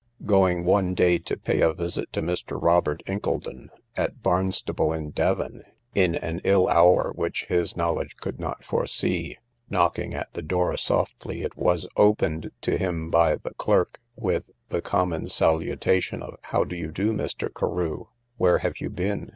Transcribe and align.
Going 0.25 0.65
one 0.65 0.95
day 0.95 1.19
to 1.19 1.37
pay 1.37 1.61
a 1.61 1.73
visit 1.75 2.11
to 2.13 2.23
Mr. 2.23 2.59
Robert 2.59 3.03
Incledon, 3.05 3.69
at 3.95 4.23
Barnstaple 4.23 4.91
in 4.93 5.11
Devon, 5.11 5.61
(in 5.93 6.15
an 6.15 6.41
ill 6.43 6.67
hour 6.67 7.11
which 7.13 7.45
his 7.49 7.77
knowledge 7.77 8.17
could 8.17 8.39
not 8.39 8.65
foresee,) 8.65 9.37
knocking 9.69 10.15
at 10.15 10.33
the 10.33 10.41
door 10.41 10.75
softly, 10.75 11.43
it 11.43 11.55
was, 11.55 11.87
opened 11.97 12.49
to 12.61 12.79
him 12.79 13.11
by 13.11 13.35
the 13.35 13.53
clerk, 13.53 13.99
with 14.15 14.49
the 14.69 14.81
common 14.81 15.27
salutation 15.27 16.23
of 16.23 16.33
How 16.45 16.63
do 16.63 16.75
you 16.75 16.91
do, 16.91 17.11
Mr. 17.13 17.53
Carew? 17.53 18.05
where 18.37 18.57
have 18.57 18.79
you 18.81 18.89
been? 18.89 19.29